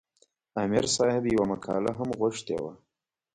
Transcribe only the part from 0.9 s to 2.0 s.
صاحب یوه مقاله